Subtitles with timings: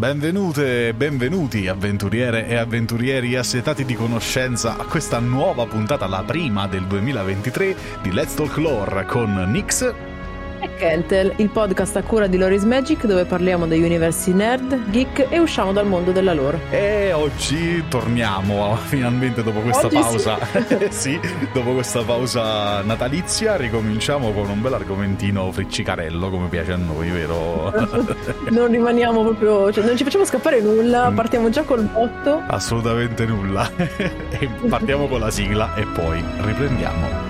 [0.00, 6.66] Benvenute e benvenuti avventuriere e avventurieri assetati di conoscenza a questa nuova puntata, la prima
[6.66, 10.09] del 2023 di Let's Talk Lore con Nix
[10.80, 15.38] Kentel, il podcast a cura di Loris Magic dove parliamo degli universi nerd, geek e
[15.38, 16.58] usciamo dal mondo della lore.
[16.70, 20.38] E oggi torniamo finalmente dopo questa oggi pausa.
[20.88, 20.88] Sì.
[21.20, 21.20] sì,
[21.52, 27.70] dopo questa pausa natalizia ricominciamo con un bel argomentino friccicarello come piace a noi, vero?
[28.48, 31.14] non rimaniamo proprio, cioè non ci facciamo scappare nulla, mm.
[31.14, 32.40] partiamo già col botto.
[32.46, 33.70] Assolutamente nulla.
[34.66, 37.29] partiamo con la sigla e poi riprendiamo.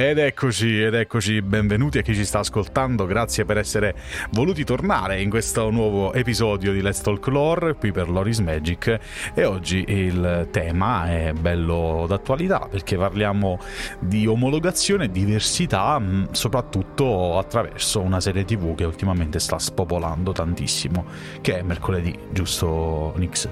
[0.00, 3.94] Ed eccoci, ed eccoci, benvenuti a chi ci sta ascoltando, grazie per essere
[4.30, 8.98] voluti tornare in questo nuovo episodio di Let's Talk Lore, qui per Loris Magic.
[9.34, 13.58] E oggi il tema è bello d'attualità perché parliamo
[13.98, 21.04] di omologazione e diversità soprattutto attraverso una serie tv che ultimamente sta spopolando tantissimo,
[21.42, 23.50] che è mercoledì, giusto Nix?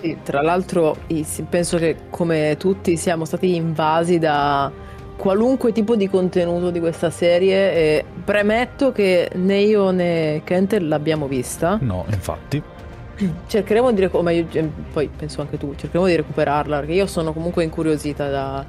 [0.00, 0.96] Sì, tra l'altro
[1.50, 7.72] penso che come tutti siamo stati invasi da qualunque tipo di contenuto di questa serie
[7.72, 11.78] e premetto che né io né Kent l'abbiamo vista.
[11.80, 12.62] No, infatti.
[13.46, 18.28] Cercheremo di recuperarla, poi penso anche tu, cercheremo di recuperarla perché io sono comunque incuriosita
[18.28, 18.64] da,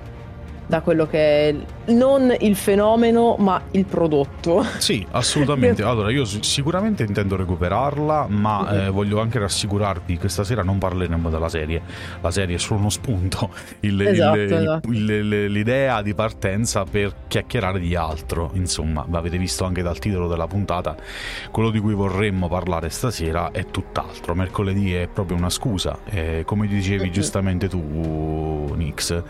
[0.65, 4.63] da quello che è non il fenomeno ma il prodotto.
[4.77, 5.81] Sì, assolutamente.
[5.93, 11.49] Allora, io sicuramente intendo recuperarla, ma eh, voglio anche rassicurarvi che stasera non parleremo della
[11.49, 11.81] serie.
[12.21, 14.89] La serie è solo uno spunto, il, esatto, il, esatto.
[14.89, 18.51] Il, l'idea di partenza per chiacchierare di altro.
[18.53, 20.95] Insomma, l'avete visto anche dal titolo della puntata,
[21.51, 24.33] quello di cui vorremmo parlare stasera è tutt'altro.
[24.33, 25.99] Mercoledì è proprio una scusa.
[26.05, 29.21] Eh, come dicevi giustamente tu, Nix,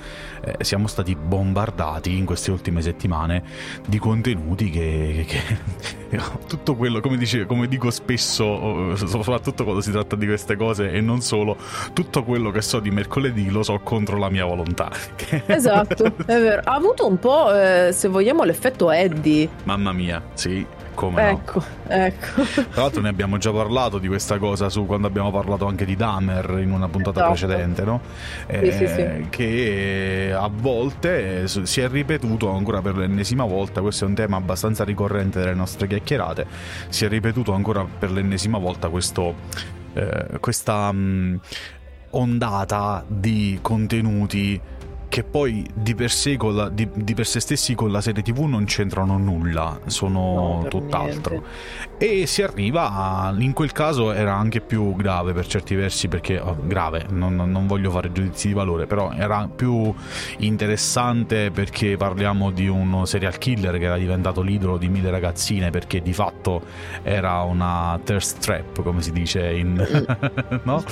[0.41, 3.43] eh, siamo stati bombardati in queste ultime settimane
[3.87, 6.17] di contenuti che, che,
[6.47, 11.01] tutto quello, come, dice, come dico spesso, soprattutto quando si tratta di queste cose e
[11.01, 11.57] non solo,
[11.93, 14.91] tutto quello che so di mercoledì lo so contro la mia volontà.
[15.45, 16.61] Esatto, è vero.
[16.63, 19.47] Ha avuto un po', eh, se vogliamo, l'effetto Eddie.
[19.63, 20.65] Mamma mia, sì.
[20.93, 21.93] Come ecco, no?
[21.93, 22.43] ecco.
[22.43, 25.95] Tra l'altro ne abbiamo già parlato di questa cosa su quando abbiamo parlato anche di
[25.95, 27.31] Dahmer in una puntata esatto.
[27.31, 28.01] precedente, no?
[28.47, 29.27] Eh, sì, sì.
[29.29, 34.83] Che a volte si è ripetuto ancora per l'ennesima volta, questo è un tema abbastanza
[34.83, 36.45] ricorrente delle nostre chiacchierate,
[36.89, 39.35] si è ripetuto ancora per l'ennesima volta questo,
[39.93, 41.39] eh, questa mh,
[42.11, 44.59] ondata di contenuti
[45.13, 48.45] che poi di per, sé la, di, di per sé stessi con la serie tv
[48.45, 51.33] non c'entrano nulla, sono no, tutt'altro.
[51.33, 52.01] Niente.
[52.03, 56.39] E si arriva a, in quel caso era anche più grave per certi versi perché,
[56.39, 59.93] oh, grave, non, non, voglio fare giudizi di valore, però era più
[60.37, 66.01] interessante perché parliamo di un serial killer che era diventato l'idolo di mille ragazzine perché
[66.01, 66.63] di fatto
[67.03, 70.09] era una thirst trap, come si dice in...
[70.63, 70.83] no?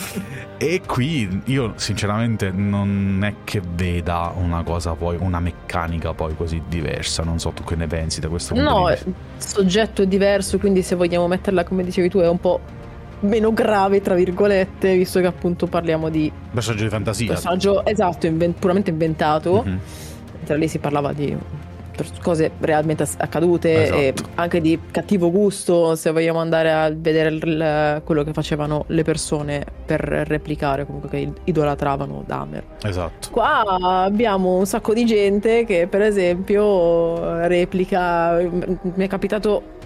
[0.59, 6.35] E qui io sinceramente non è che veda da una cosa poi, una meccanica poi
[6.35, 7.23] così diversa.
[7.23, 9.09] Non so tu che ne pensi da questo punto no, di vista.
[9.09, 12.59] No, il soggetto è diverso, quindi se vogliamo metterla come dicevi tu è un po'
[13.21, 16.29] meno grave, tra virgolette, visto che appunto parliamo di...
[16.51, 17.27] Personaggio di fantasia.
[17.27, 19.63] Personaggio, esatto, invent- puramente inventato.
[19.65, 19.77] Mm-hmm.
[20.43, 21.37] Tra lì si parlava di
[22.21, 23.99] cose realmente accadute esatto.
[23.99, 29.03] e anche di cattivo gusto se vogliamo andare a vedere il, quello che facevano le
[29.03, 33.63] persone per replicare comunque che idolatravano Dahmer esatto qua
[34.03, 39.79] abbiamo un sacco di gente che per esempio replica mi è capitato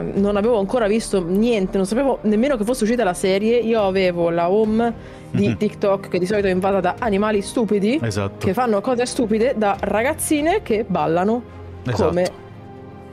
[0.00, 3.58] non avevo ancora visto niente, non sapevo nemmeno che fosse uscita la serie.
[3.58, 5.56] Io avevo la home di mm-hmm.
[5.56, 8.44] TikTok che di solito è invasa da animali stupidi esatto.
[8.44, 12.08] che fanno cose stupide, da ragazzine che ballano esatto.
[12.08, 12.30] come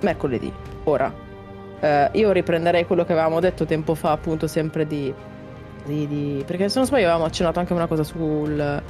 [0.01, 0.51] mercoledì.
[0.86, 1.13] Ora,
[1.80, 5.13] eh, io riprenderei quello che avevamo detto tempo fa, appunto, sempre di,
[5.86, 6.44] di, di.
[6.45, 8.81] perché se non sbaglio avevamo accennato anche una cosa sul,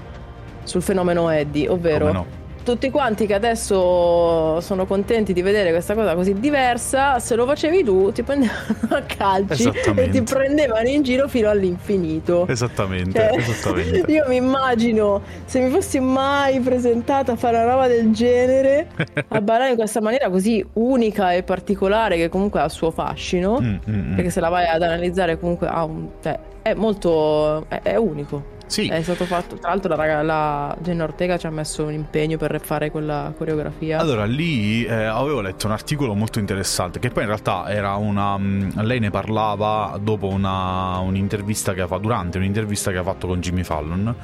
[0.63, 2.38] sul fenomeno Eddie, ovvero.
[2.63, 7.83] Tutti quanti che adesso sono contenti di vedere questa cosa così diversa, se lo facevi
[7.83, 12.47] tu ti prendevano a calci e ti prendevano in giro fino all'infinito.
[12.47, 14.11] Esattamente, cioè, esattamente.
[14.11, 18.87] Io mi immagino se mi fossi mai presentata a fare una roba del genere,
[19.27, 23.59] a ballare in questa maniera così unica e particolare che comunque ha il suo fascino,
[23.59, 24.15] mm, mm, mm.
[24.15, 26.07] perché se la vai ad analizzare comunque ha un...
[26.21, 27.65] Cioè, è molto...
[27.69, 28.57] è, è unico.
[28.69, 28.87] Sì.
[28.87, 29.55] È stato fatto.
[29.57, 33.33] Tra l'altro, la, raga, la Jenna Ortega ci ha messo un impegno per fare quella
[33.35, 33.97] coreografia.
[33.97, 36.99] Allora, lì eh, avevo letto un articolo molto interessante.
[36.99, 38.37] Che poi in realtà era una.
[38.37, 42.01] Mm, lei ne parlava dopo una, un'intervista che ha fatto.
[42.01, 44.15] Durante un'intervista che ha fatto con Jimmy Fallon.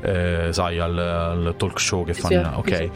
[0.00, 2.62] Eh, sai, al, al, talk show che sì, fanno.
[2.64, 2.76] Sì, ok.
[2.76, 2.90] Sì.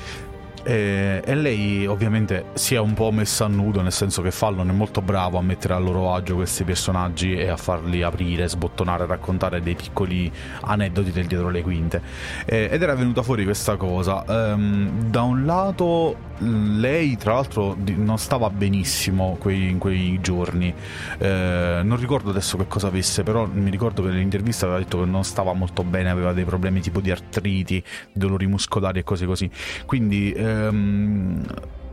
[0.66, 4.68] E, e, lei ovviamente si è un po' messa a nudo, nel senso che Fallon
[4.68, 9.06] è molto bravo a mettere a loro agio questi personaggi e a farli aprire, sbottonare,
[9.06, 10.30] raccontare dei piccoli
[10.62, 12.02] aneddoti del dietro le quinte.
[12.44, 14.24] E, ed era venuta fuori questa cosa.
[14.26, 20.72] Um, da un lato lei tra l'altro non stava benissimo quei, in quei giorni,
[21.18, 25.06] eh, non ricordo adesso che cosa avesse, però mi ricordo che nell'intervista aveva detto che
[25.06, 29.50] non stava molto bene, aveva dei problemi tipo di artriti, dolori muscolari e cose così.
[29.86, 31.44] Quindi ehm,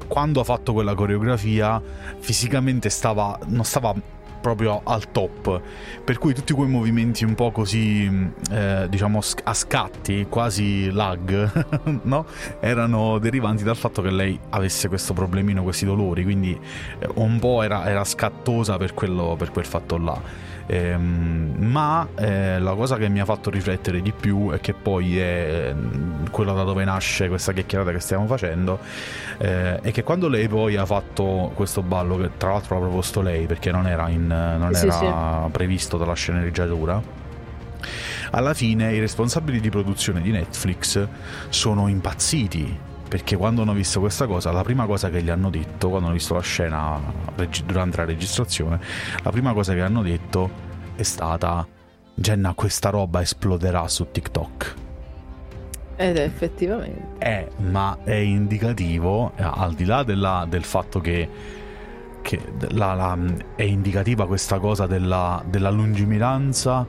[0.08, 1.82] quando ha fatto quella coreografia
[2.20, 3.94] fisicamente stava, non stava
[4.44, 5.62] proprio al top.
[6.04, 11.66] Per cui tutti quei movimenti un po' così, eh, diciamo, a scatti, quasi lag,
[12.04, 12.26] no?
[12.60, 16.60] Erano derivanti dal fatto che lei avesse questo problemino, questi dolori, quindi
[17.00, 20.52] eh, un po' era, era scattosa per, quello, per quel fatto là.
[20.66, 25.20] Ehm, ma eh, la cosa che mi ha fatto riflettere di più e che poi
[25.20, 25.76] è eh,
[26.32, 28.80] quello da dove nasce questa chiacchierata che stiamo facendo
[29.40, 33.22] eh, è che quando lei poi ha fatto questo ballo che tra l'altro l'ha proposto
[33.22, 35.52] lei perché non era, in, non sì, era sì.
[35.52, 37.02] previsto dalla sceneggiatura
[38.32, 41.08] alla fine i responsabili di produzione di Netflix
[41.50, 45.90] sono impazziti perché quando hanno visto questa cosa, la prima cosa che gli hanno detto,
[45.90, 47.00] quando hanno visto la scena
[47.64, 48.80] durante la registrazione,
[49.22, 50.50] la prima cosa che hanno detto
[50.96, 51.68] è stata
[52.16, 54.74] Jenna, questa roba esploderà su TikTok.
[55.96, 57.20] Ed è effettivamente.
[57.20, 61.30] È, ma è indicativo, eh, al di là della, del fatto che,
[62.24, 63.16] che la, la,
[63.56, 66.84] è indicativa questa cosa della, della lungimiranza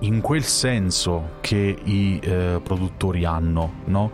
[0.00, 4.10] in quel senso che i eh, produttori hanno, no?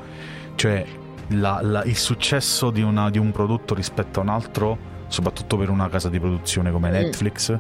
[0.55, 4.79] Cioè la, la, il successo di, una, di, un prodotto rispetto a un altro,
[5.09, 6.93] soprattutto per una casa di produzione come mm.
[6.93, 7.59] Netflix, mm.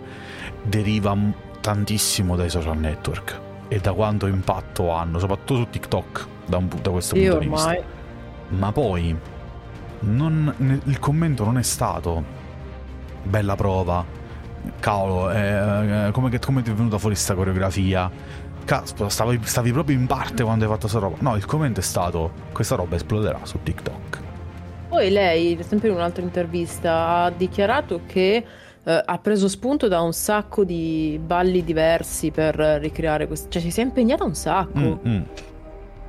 [0.62, 1.16] deriva
[1.60, 6.90] tantissimo dai social network e da quanto impatto hanno, soprattutto su TikTok, da, un, da
[6.90, 7.94] questo Io punto di vista.
[8.48, 9.16] Ma poi
[10.00, 12.22] non, il commento non è stato
[13.24, 14.04] bella prova,
[14.78, 18.10] cavolo, eh, come, come ti è venuta fuori questa coreografia?
[18.66, 21.16] Caspita, stavi, stavi proprio in parte quando hai fatto questa roba.
[21.20, 24.18] No, il commento è stato: questa roba esploderà su TikTok.
[24.88, 28.44] Poi lei, sempre in un'altra intervista, ha dichiarato che
[28.82, 33.48] eh, ha preso spunto da un sacco di balli diversi per ricreare questo.
[33.48, 34.78] Cioè, si è impegnata un sacco.
[34.78, 35.22] Mm-hmm.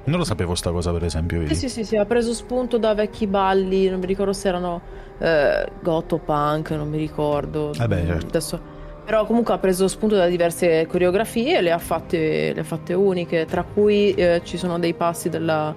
[0.06, 1.46] Non lo sapevo sta cosa, per esempio.
[1.50, 4.82] Sì, sì, sì, sì, ha preso spunto da vecchi balli, non mi ricordo se erano
[5.20, 7.74] eh, Goto Punk, non mi ricordo.
[7.80, 8.28] Eh beh, certo.
[8.28, 8.62] Adesso
[9.08, 12.94] però comunque ha preso spunto da diverse coreografie e le ha fatte, le ha fatte
[12.94, 15.74] uniche, tra cui eh, ci sono dei passi della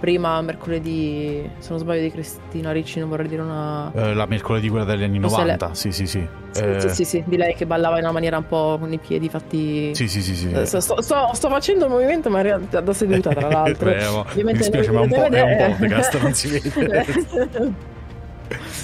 [0.00, 3.92] prima mercoledì, se non sbaglio, di Cristina Ricci, non vorrei dire una...
[3.94, 5.74] Eh, la mercoledì quella degli anni 90, le...
[5.76, 6.26] sì sì sì.
[6.50, 6.80] Sì, eh...
[6.80, 9.28] sì sì sì, di lei che ballava in una maniera un po' con i piedi
[9.28, 9.94] fatti...
[9.94, 10.50] Sì sì sì sì.
[10.50, 13.90] Eh, sto, sto, sto, facendo il movimento ma in realtà da seduta tra l'altro.
[13.90, 17.90] Beh, mi dispiace ma un po', è un podcast, non si vede.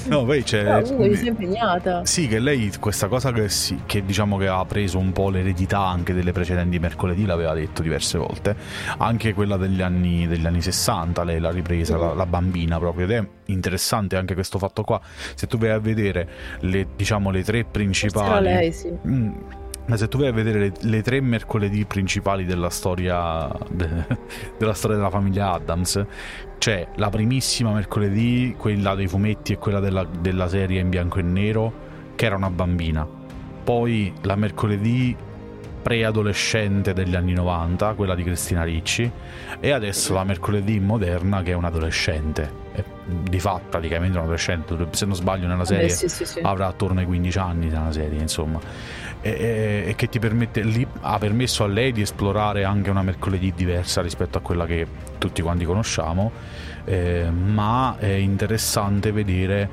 [0.07, 0.63] No, poi c'è.
[0.65, 2.05] No, comunque si è impegnata.
[2.05, 5.81] Sì, che lei questa cosa che, sì, che diciamo che ha preso un po' l'eredità
[5.81, 8.57] anche delle precedenti mercoledì, l'aveva detto diverse volte.
[8.99, 12.01] Anche quella degli anni, degli anni 60, lei l'ha ripresa, mm.
[12.01, 13.05] la, la, bambina proprio.
[13.05, 15.01] Ed è interessante anche questo fatto qua.
[15.35, 16.29] Se tu vai a vedere
[16.61, 18.45] le, diciamo, le tre principali.
[18.45, 18.93] lei, sì.
[19.07, 19.33] Mm,
[19.89, 23.89] ma se tu vai a vedere le, le tre mercoledì principali della storia, de,
[24.59, 26.05] della storia della famiglia Adams,
[26.59, 31.23] c'è la primissima mercoledì, quella dei fumetti e quella della, della serie in bianco e
[31.23, 31.73] nero,
[32.15, 33.07] che era una bambina.
[33.65, 35.17] Poi la mercoledì
[35.81, 39.11] preadolescente degli anni 90, quella di Cristina Ricci,
[39.61, 42.67] e adesso la mercoledì moderna che è un adolescente.
[43.05, 46.41] di fatto praticamente un adolescente, se non sbaglio nella serie eh, sì, sì, sì.
[46.41, 48.61] avrà attorno ai 15 anni nella serie, insomma
[49.21, 53.53] e, e che ti permette, lì, ha permesso a lei di esplorare anche una mercoledì
[53.55, 54.87] diversa rispetto a quella che
[55.19, 56.31] tutti quanti conosciamo,
[56.85, 59.69] eh, ma è interessante vedere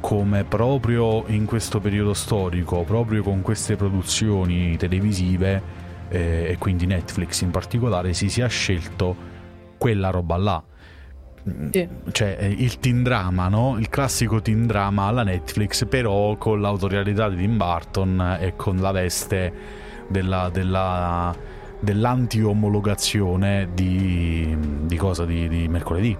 [0.00, 5.62] come proprio in questo periodo storico, proprio con queste produzioni televisive
[6.08, 9.36] eh, e quindi Netflix in particolare, si sia scelto
[9.78, 10.62] quella roba là
[11.70, 11.88] sì.
[12.12, 13.76] cioè il teen drama, no?
[13.78, 18.92] Il classico teen drama alla Netflix, però con l'autorialità di Tim Burton e con la
[18.92, 19.52] veste
[20.08, 21.34] della, della,
[21.80, 25.24] dell'anti-omologazione di, di cosa?
[25.24, 26.16] Di, di mercoledì.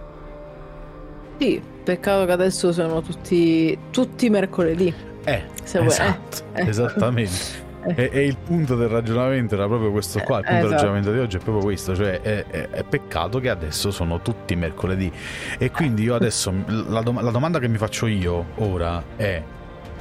[1.38, 4.92] Sì, peccato che adesso sono tutti, tutti mercoledì.
[5.24, 6.68] Eh, esatto, eh, eh.
[6.68, 7.66] esattamente.
[7.94, 10.38] E, e, il punto del ragionamento era proprio questo qua.
[10.38, 10.68] Il punto esatto.
[10.68, 14.20] del ragionamento di oggi è proprio questo: cioè è, è, è, peccato che adesso sono
[14.20, 15.10] tutti mercoledì.
[15.58, 19.42] E quindi io adesso la, dom- la domanda che mi faccio io ora è: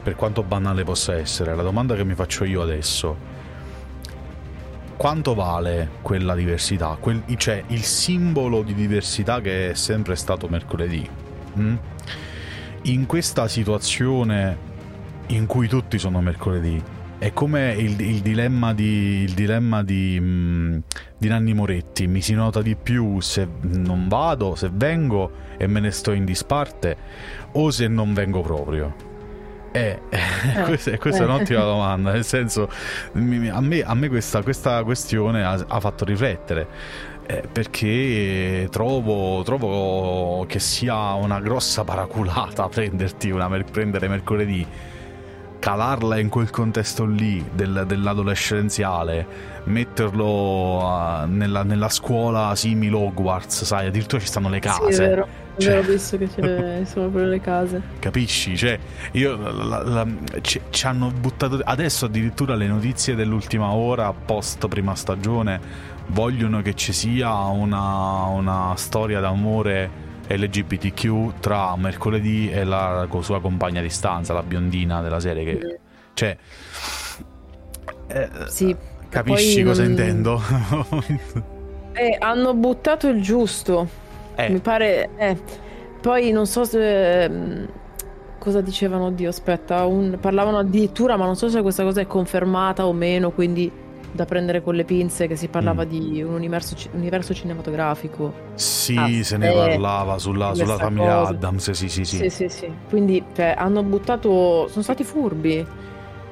[0.01, 3.35] per quanto banale possa essere, la domanda che mi faccio io adesso
[4.97, 6.97] quanto vale quella diversità?
[6.99, 11.07] Quel, cioè il simbolo di diversità che è sempre stato mercoledì.
[11.59, 11.75] Mm?
[12.83, 14.65] In questa situazione
[15.27, 16.81] in cui tutti sono mercoledì,
[17.19, 20.77] è come il, il dilemma, di, il dilemma di, mm,
[21.17, 25.79] di, Nanni Moretti, mi si nota di più se non vado, se vengo e me
[25.79, 26.95] ne sto in disparte
[27.53, 28.93] o se non vengo proprio.
[29.71, 31.25] Eh, eh, questa, questa eh.
[31.25, 32.69] è un'ottima domanda, nel senso,
[33.13, 36.67] a me, a me questa, questa, questione ha, ha fatto riflettere.
[37.29, 44.65] Eh, perché trovo, trovo, che sia una grossa paraculata prenderti una, prendere mercoledì
[45.59, 49.25] calarla in quel contesto lì del, dell'adolescenziale,
[49.65, 54.91] metterlo uh, nella, nella, scuola simile Hogwarts, sai, addirittura ci stanno le case.
[54.91, 55.27] Sì, è vero.
[55.57, 55.79] Cioè...
[55.79, 57.81] Ho visto che ce sono proprio le case.
[57.99, 58.55] Capisci?
[58.55, 58.77] Cioè,
[59.13, 60.07] io la, la,
[60.41, 61.59] ci, ci, hanno buttato.
[61.63, 65.59] Adesso addirittura le notizie dell'ultima ora, post prima stagione,
[66.07, 73.81] vogliono che ci sia una, una storia d'amore LGBTQ tra mercoledì e la sua compagna
[73.81, 75.43] di stanza, la biondina della serie.
[75.43, 75.79] Che,
[76.13, 76.37] cioè,
[78.07, 78.75] eh, sì,
[79.09, 79.91] capisci cosa non...
[79.91, 80.41] intendo?
[81.93, 83.87] eh, hanno buttato il giusto.
[84.35, 84.49] Eh.
[84.49, 85.09] Mi pare.
[85.17, 85.37] Eh.
[86.01, 87.29] Poi non so se.
[87.29, 87.65] Mm,
[88.39, 89.05] cosa dicevano?
[89.05, 89.85] Oddio, aspetta.
[89.85, 90.17] Un...
[90.19, 93.31] Parlavano addirittura, ma non so se questa cosa è confermata o meno.
[93.31, 93.71] Quindi
[94.11, 95.89] da prendere con le pinze che si parlava mm.
[95.89, 98.33] di un universo, universo, cinematografico.
[98.55, 101.29] Sì, ah, se ne parlava sulla, sulla famiglia cosa.
[101.31, 102.17] Adams, sì, sì, sì.
[102.17, 102.71] Sì, sì, sì.
[102.89, 104.67] Quindi cioè, hanno buttato...
[104.69, 105.65] sono stati furbi.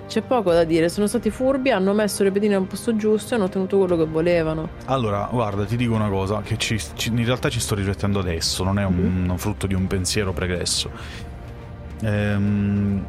[0.07, 3.37] C'è poco da dire, sono stati furbi, hanno messo le pedine al posto giusto e
[3.37, 4.69] hanno ottenuto quello che volevano.
[4.85, 8.63] Allora, guarda, ti dico una cosa, che ci, ci, in realtà ci sto riflettendo adesso,
[8.63, 9.29] non è un, mm-hmm.
[9.31, 10.91] un frutto di un pensiero pregresso.
[12.01, 13.05] Ehm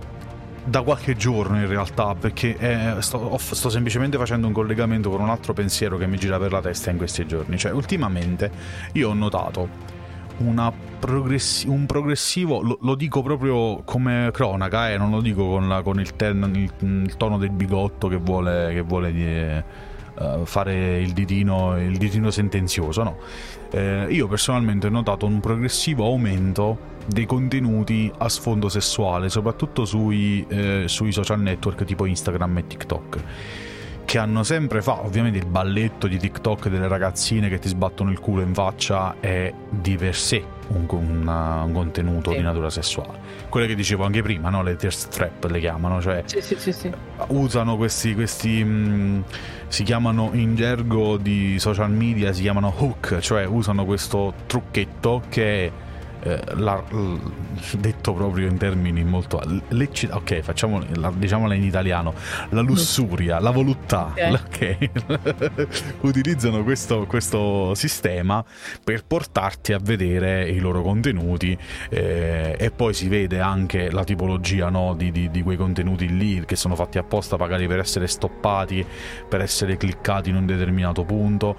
[0.67, 5.31] da qualche giorno in realtà, perché eh, sto, sto, semplicemente facendo un collegamento con un
[5.31, 7.57] altro pensiero che mi gira per la testa in questi giorni.
[7.57, 8.51] Cioè, ultimamente
[8.93, 9.95] io ho notato
[10.99, 15.83] progressi- un progressivo, lo, lo, dico proprio come cronaca, eh, non lo dico con, la,
[15.83, 19.65] con il, ten, il, il, tono del bigotto che vuole, che vuole dire,
[20.19, 23.17] uh, fare il ditino, il ditino sentenzioso, no.
[23.71, 30.45] Eh, io personalmente ho notato un progressivo aumento dei contenuti a sfondo sessuale, soprattutto sui,
[30.49, 33.19] eh, sui social network tipo Instagram e TikTok
[34.07, 38.21] che hanno sempre fatto, ovviamente il balletto di TikTok delle ragazzine che ti sbattono il
[38.21, 42.37] culo in faccia è di per sé un, un, un contenuto sì.
[42.37, 43.19] di natura sessuale.
[43.49, 44.63] Quelle che dicevo anche prima, no?
[44.63, 46.91] le thirst trap le chiamano, cioè sì, sì,
[47.29, 49.21] usano questi, questi mh, mm,
[49.67, 55.67] si chiamano in gergo di social media, si chiamano hook, cioè usano questo trucchetto che
[55.67, 55.73] è
[56.21, 56.83] eh, la,
[57.79, 60.83] detto proprio in termini molto ok facciamo
[61.15, 62.15] diciamola in italiano
[62.51, 64.33] la lussuria la voluttà okay.
[64.47, 64.91] okay.
[66.01, 68.45] utilizzano questo, questo, sistema
[68.83, 71.57] per portarti a vedere i loro contenuti
[71.91, 76.45] eh, e poi si vede anche la tipologia no, di, di, di, quei contenuti lì
[76.45, 78.85] che sono fatti apposta magari per essere stoppati
[79.29, 81.57] per essere cliccati in un determinato punto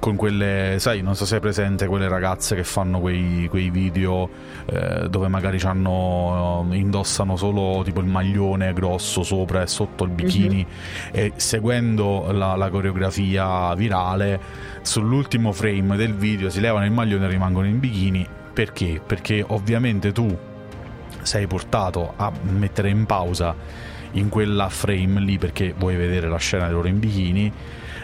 [0.00, 4.28] con quelle sai non so se è presente quelle ragazze che fanno quei, quei video
[4.66, 10.10] eh, dove magari hanno, eh, indossano solo tipo il maglione grosso sopra e sotto il
[10.10, 11.26] bikini mm-hmm.
[11.26, 14.40] e seguendo la, la, coreografia virale
[14.82, 19.00] sull'ultimo frame del video si levano il maglione e rimangono in bikini perché?
[19.04, 20.36] Perché ovviamente tu
[21.22, 23.54] sei portato a mettere in pausa
[24.12, 27.52] in quella frame lì perché vuoi vedere la scena di loro in bikini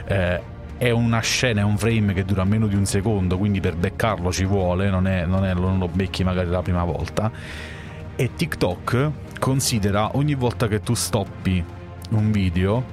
[0.06, 0.40] eh,
[0.76, 4.32] è una scena, è un frame che dura meno di un secondo, quindi per beccarlo
[4.32, 7.30] ci vuole, non, è, non, è, non lo becchi magari la prima volta.
[8.16, 11.64] E TikTok considera ogni volta che tu stoppi
[12.10, 12.84] un video,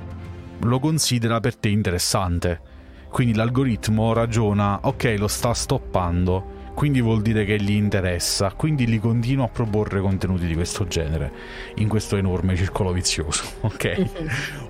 [0.60, 2.70] lo considera per te interessante.
[3.10, 9.00] Quindi l'algoritmo ragiona, ok, lo sta stoppando, quindi vuol dire che gli interessa, quindi gli
[9.00, 11.32] continua a proporre contenuti di questo genere,
[11.76, 14.06] in questo enorme circolo vizioso, ok?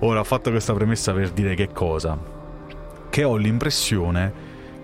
[0.00, 2.41] Ora ho fatto questa premessa per dire che cosa?
[3.12, 4.32] Che ho l'impressione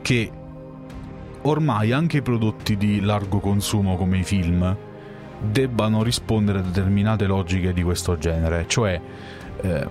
[0.03, 0.31] che
[1.41, 4.77] ormai anche i prodotti di largo consumo come i film
[5.41, 9.01] debbano rispondere a determinate logiche di questo genere, cioè
[9.63, 9.89] eh,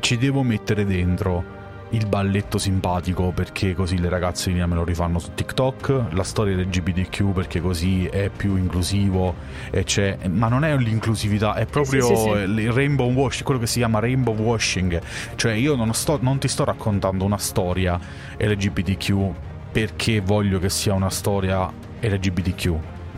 [0.00, 1.44] ci devo mettere dentro
[1.90, 7.32] il balletto simpatico perché così le ragazze me lo rifanno su TikTok, la storia LGBTQ
[7.32, 9.34] perché così è più inclusivo
[9.70, 12.28] e c'è, ma non è l'inclusività, è proprio sì, sì, sì.
[12.28, 15.00] il rainbow washing, quello che si chiama rainbow washing,
[15.36, 17.98] cioè io non, sto, non ti sto raccontando una storia
[18.38, 19.32] LGBTQ
[19.70, 22.74] perché voglio che sia una storia LGBTQ,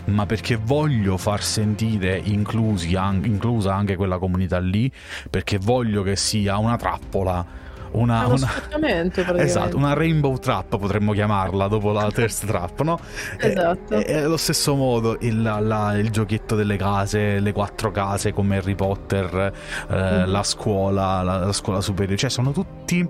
[0.07, 4.91] ma perché voglio far sentire inclusi, inclusa anche quella comunità lì,
[5.31, 8.51] perché voglio che sia una trappola una, una,
[9.37, 12.99] esatto, una rainbow trap potremmo chiamarla dopo la thirst trap, no?
[13.39, 13.95] esatto.
[13.95, 18.59] È, è allo stesso modo il, la, il, giochietto delle case, le quattro case come
[18.59, 19.53] Harry Potter,
[19.89, 20.31] eh, mm.
[20.31, 23.07] la scuola, la, la scuola superiore, cioè sono tutti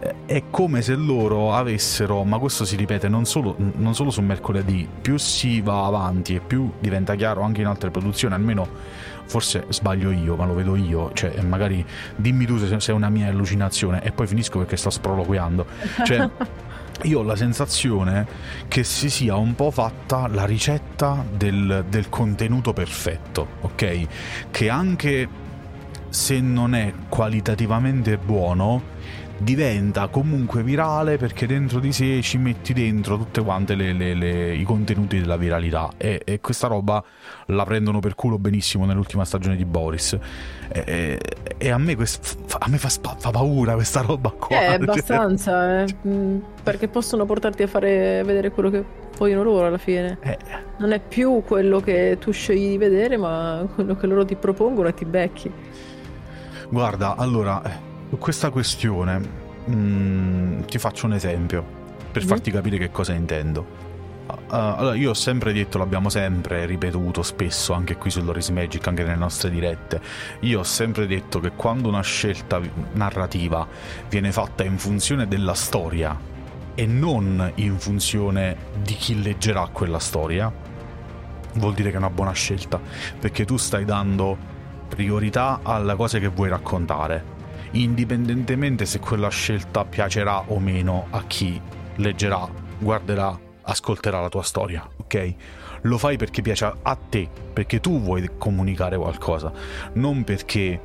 [0.00, 4.22] eh, è come se loro avessero, ma questo si ripete non solo, non solo, su
[4.22, 8.68] mercoledì, più si va avanti e più diventa chiaro anche in altre produzioni, almeno
[9.28, 11.84] forse sbaglio io, ma lo vedo io, cioè magari
[12.16, 15.66] dimmi tu se è una mia allucinazione e poi finisco perché sto sproloquiando.
[16.04, 16.28] Cioè,
[17.02, 18.26] io ho la sensazione
[18.66, 24.06] che si sia un po' fatta la ricetta del, del contenuto perfetto, ok?
[24.50, 25.28] Che anche
[26.08, 28.96] se non è qualitativamente buono,
[29.38, 34.54] diventa comunque virale perché dentro di sé ci metti dentro tutte quante le, le, le,
[34.54, 35.90] i contenuti della viralità.
[35.96, 37.02] E, e, questa roba
[37.46, 40.18] la prendono per culo benissimo nell'ultima stagione di Boris.
[40.70, 41.18] E,
[41.56, 44.60] e, a me, quest, a me fa, fa, paura questa roba qua.
[44.60, 48.84] Eh, abbastanza eh, mm, perché possono portarti a fare vedere quello che
[49.16, 50.18] vogliono loro alla fine.
[50.20, 50.38] Eh.
[50.78, 54.88] non è più quello che tu scegli di vedere ma quello che loro ti propongono
[54.88, 55.50] e ti becchi.
[56.70, 61.62] Guarda allora su questa questione mh, mm, ti faccio un esempio
[62.10, 62.30] per mm-hmm.
[62.30, 63.86] farti capire che cosa intendo.
[64.28, 68.86] Uh, allora, io ho sempre detto, l'abbiamo sempre ripetuto spesso anche qui su Loris Magic,
[68.86, 70.00] anche nelle nostre dirette.
[70.40, 72.60] Io ho sempre detto che quando una scelta
[72.92, 73.66] narrativa
[74.08, 76.18] viene fatta in funzione della storia
[76.74, 80.52] e non in funzione di chi leggerà quella storia,
[81.54, 82.80] vuol dire che è una buona scelta,
[83.18, 84.36] perché tu stai dando
[84.88, 87.36] priorità alle cose che vuoi raccontare
[87.72, 91.60] indipendentemente se quella scelta piacerà o meno a chi
[91.96, 92.48] leggerà,
[92.78, 95.34] guarderà, ascolterà la tua storia, ok?
[95.82, 99.52] Lo fai perché piace a te, perché tu vuoi comunicare qualcosa,
[99.94, 100.80] non perché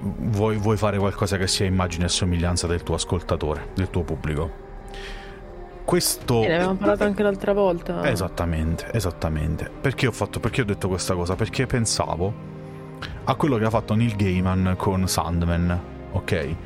[0.00, 4.68] vuoi, vuoi fare qualcosa che sia immagine e somiglianza del tuo ascoltatore, del tuo pubblico.
[5.84, 6.42] Questo...
[6.42, 8.08] E ne avevamo parlato anche l'altra volta.
[8.08, 9.68] Esattamente, esattamente.
[9.80, 11.34] Perché ho, fatto, perché ho detto questa cosa?
[11.34, 12.32] Perché pensavo
[13.24, 16.56] a quello che ha fatto Neil Gaiman con Sandman ok?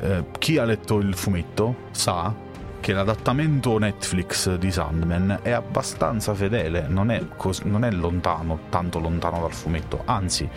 [0.00, 2.34] Eh, chi ha letto il fumetto sa
[2.82, 8.98] che l'adattamento Netflix di Sandman è abbastanza fedele, non è, cos- non è lontano, tanto
[8.98, 10.48] lontano dal fumetto, anzi,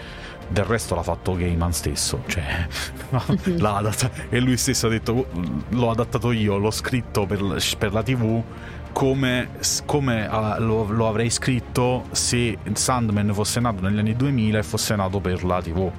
[0.48, 2.68] del resto l'ha fatto Gaiman stesso, cioè
[3.58, 5.28] l'ha adattato, e lui stesso ha detto
[5.70, 8.44] l'ho adattato io, l'ho scritto per, per la tv
[8.92, 9.50] come,
[9.86, 14.96] come uh, lo, lo, avrei scritto se Sandman fosse nato negli anni 2000 e fosse
[14.96, 15.92] nato per la tv,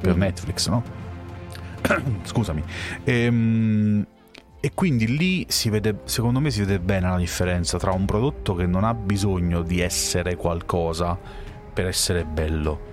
[0.00, 0.18] per mm.
[0.18, 1.03] Netflix, no?
[2.24, 2.62] Scusami.
[3.04, 4.06] Ehm,
[4.60, 8.54] e quindi lì si vede, secondo me si vede bene la differenza tra un prodotto
[8.54, 11.18] che non ha bisogno di essere qualcosa
[11.72, 12.92] per essere bello.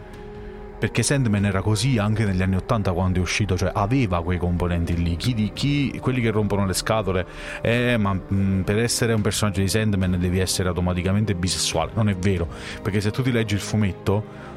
[0.78, 5.02] Perché Sandman era così anche negli anni 80 quando è uscito, cioè aveva quei componenti
[5.02, 5.16] lì.
[5.16, 7.26] Chi, chi, quelli che rompono le scatole,
[7.62, 11.92] eh, ma mh, mm, per essere un personaggio di Sandman devi essere automaticamente bisessuale.
[11.94, 12.48] Non è vero,
[12.82, 14.51] perché se tu ti leggi il fumetto,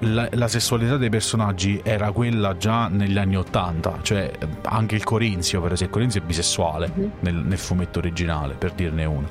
[0.00, 4.30] la, la, sessualità dei personaggi era quella già negli anni Ottanta, cioè
[4.62, 7.10] anche il Corinzio, per esempio, Corinzio è bisessuale mm-hmm.
[7.20, 9.28] nel, nel, fumetto originale, per dirne uno,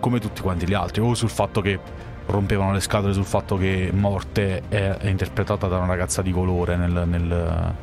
[0.00, 1.78] come tutti quanti gli altri, o sul fatto che
[2.26, 6.76] rompevano le scatole sul fatto che Morte è, è interpretata da una ragazza di colore
[6.76, 7.74] nel, nel,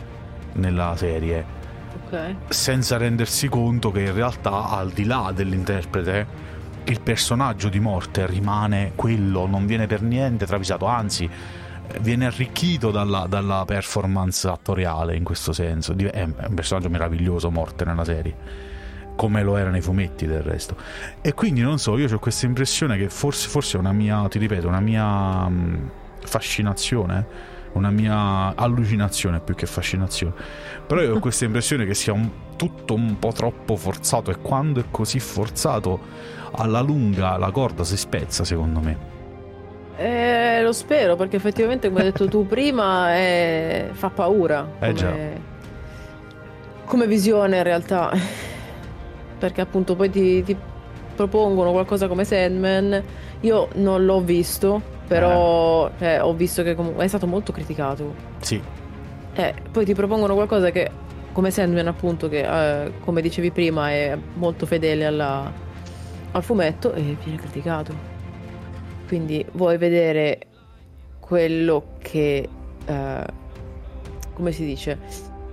[0.54, 1.46] nella serie,
[2.06, 2.38] okay.
[2.48, 6.46] senza rendersi conto che in realtà al di là dell'interprete
[6.86, 11.30] il personaggio di Morte rimane quello, non viene per niente travisato, anzi
[12.02, 15.96] viene arricchito dalla, dalla, performance attoriale in questo senso.
[15.98, 18.36] È un personaggio meraviglioso, morte nella serie.
[19.16, 20.76] Come lo era nei fumetti del resto.
[21.22, 24.68] E quindi non so, io ho questa impressione che forse, forse una mia, ti ripeto,
[24.68, 25.92] una mia mh,
[26.24, 30.34] fascinazione una mia allucinazione più che fascinazione.
[30.86, 34.80] Però io ho questa impressione che sia un, tutto un po' troppo forzato e quando
[34.80, 36.00] è così forzato
[36.54, 39.17] alla lunga la corda si spezza secondo me.
[39.98, 43.88] Eh, lo spero perché effettivamente, come hai detto tu prima, è...
[43.92, 44.68] fa paura.
[44.78, 44.90] Come...
[44.90, 45.14] Eh già.
[46.86, 48.12] come visione in realtà.
[49.40, 50.56] Perché appunto poi ti, ti,
[51.16, 53.04] propongono qualcosa come Sandman,
[53.42, 56.06] io non l'ho visto, però eh.
[56.14, 58.14] Eh, ho visto che comunque è stato molto criticato.
[58.40, 58.62] Sì.
[59.34, 60.90] Eh, poi ti propongono qualcosa che,
[61.32, 62.42] come Sandman appunto, che
[62.86, 65.52] eh, come dicevi prima è molto fedele alla,
[66.32, 68.17] al fumetto e viene criticato.
[69.08, 70.40] Quindi vuoi vedere
[71.20, 72.48] quello che...
[72.86, 73.26] Eh,
[74.34, 75.00] come si dice?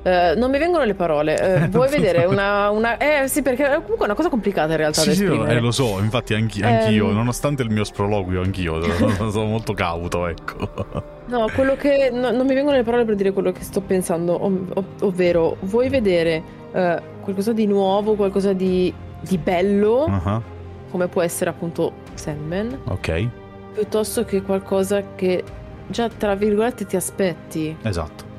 [0.05, 1.65] Uh, non mi vengono le parole.
[1.65, 5.01] Uh, vuoi vedere una, una, Eh sì, perché è comunque una cosa complicata in realtà.
[5.01, 7.15] Sì, sì, eh, lo so, infatti anch- anch'io, um...
[7.15, 8.83] nonostante il mio sproloquio, anch'io
[9.31, 11.03] sono molto cauto, ecco.
[11.27, 12.11] No, quello che...
[12.13, 15.57] No, non mi vengono le parole per dire quello che sto pensando, ov- ov- ovvero,
[15.61, 20.43] vuoi vedere uh, qualcosa di nuovo, qualcosa di, di bello, uh-huh.
[20.91, 22.79] come può essere appunto Sandman.
[22.89, 23.29] Ok.
[23.75, 25.43] Piuttosto che qualcosa che
[25.89, 27.77] già, tra virgolette, ti aspetti.
[27.83, 28.33] Esatto.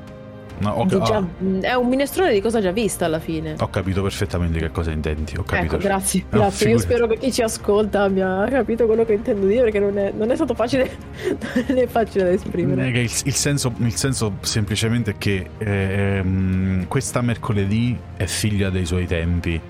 [0.58, 1.60] No, ho, già, oh.
[1.60, 3.56] È un minestrone di cosa già vista alla fine.
[3.58, 5.36] Ho capito perfettamente che cosa intendi.
[5.36, 5.74] Ho capito.
[5.74, 6.70] Ecco, grazie, no, grazie.
[6.70, 10.12] Io spero che chi ci ascolta abbia capito quello che intendo dire perché non è,
[10.12, 10.90] non è stato facile,
[11.68, 12.88] non è facile da esprimere.
[12.88, 19.06] Il, il, senso, il, senso, semplicemente è che eh, questa mercoledì è figlia dei suoi
[19.06, 19.60] tempi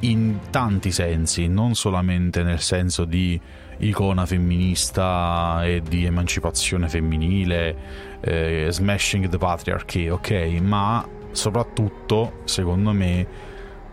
[0.00, 3.40] in tanti sensi, non solamente nel senso di
[3.78, 7.76] icona femminista e di emancipazione femminile,
[8.20, 13.26] eh, smashing the patriarchy, ok, ma soprattutto, secondo me,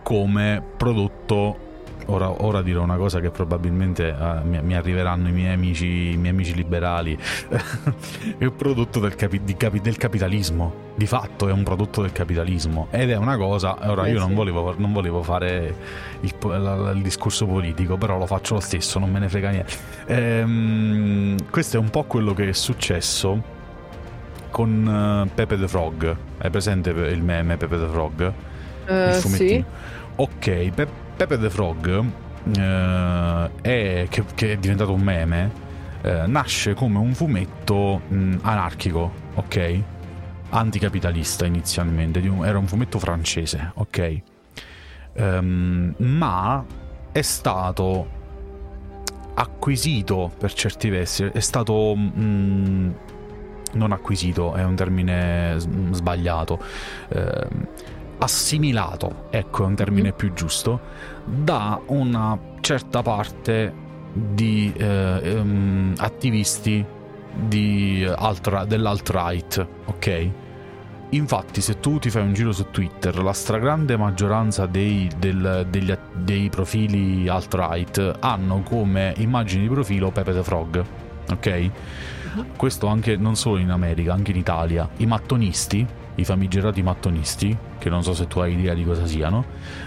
[0.02, 1.65] come prodotto
[2.06, 6.16] Ora, ora, dirò una cosa che probabilmente uh, mi, mi, arriveranno i miei amici, i
[6.16, 7.18] miei amici liberali.
[8.38, 10.84] è un prodotto del, capi, capi, del, capitalismo.
[10.94, 12.86] Di fatto è un prodotto del capitalismo.
[12.90, 13.76] Ed è una cosa.
[13.90, 14.26] Ora, eh, io sì.
[14.26, 15.74] non, volevo, non, volevo, fare
[16.20, 19.72] il, la, il, discorso politico, però lo faccio lo stesso, non me ne frega niente.
[20.06, 23.54] Ehm, questo è un po' quello che è successo
[24.50, 26.16] con uh, Pepe the Frog.
[26.38, 28.32] Hai presente il meme Pepe the Frog?
[28.86, 29.48] Uh, il fumettino.
[29.48, 29.64] Sì.
[30.14, 32.04] Ok, Pepe Pepe the Frog,
[32.58, 35.50] eh, è, che, che, è diventato un meme,
[36.02, 39.80] eh, nasce come un fumetto mh, anarchico, ok?
[40.50, 44.20] Anticapitalista inizialmente, un, era un fumetto francese, ok?
[45.14, 46.62] Um, ma
[47.10, 48.08] è stato
[49.32, 51.94] acquisito per certi versi, è stato...
[51.96, 52.94] Mh,
[53.72, 56.58] non acquisito, è un termine sbagliato.
[57.08, 57.46] Eh,
[58.18, 60.16] assimilato, ecco è un termine mm-hmm.
[60.16, 60.80] più giusto,
[61.24, 63.72] da una certa parte
[64.12, 66.84] di eh, um, attivisti
[67.34, 70.30] di altra, dell'alt-right, ok?
[71.10, 75.94] Infatti, se tu ti fai un giro su Twitter, la stragrande maggioranza dei, del, degli,
[76.14, 80.84] dei profili alt-right hanno come immagine di profilo Pepe the Frog,
[81.30, 81.48] ok?
[81.48, 82.46] Mm-hmm.
[82.56, 84.88] Questo anche non solo in America, anche in Italia.
[84.96, 89.44] I mattonisti i famigerati mattonisti, che non so se tu hai idea di cosa siano,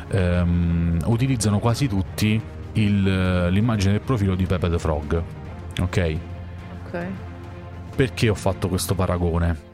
[0.10, 2.42] ehm, utilizzano quasi tutti
[2.74, 5.24] il, l'immagine del profilo di Pepe the Frog.
[5.82, 6.18] Ok?
[6.86, 7.08] Ok.
[7.96, 9.68] Perché ho fatto questo paragone?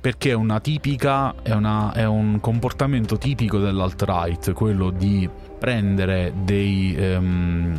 [0.00, 6.94] Perché è una tipica, è, una, è un comportamento tipico dell'alt-right, quello di prendere dei,
[6.96, 7.76] ehm,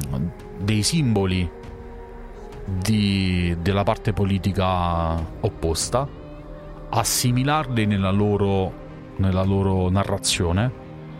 [0.61, 1.49] dei simboli
[2.65, 6.16] di, della parte politica opposta
[6.89, 8.73] assimilarli nella loro,
[9.17, 10.71] nella loro narrazione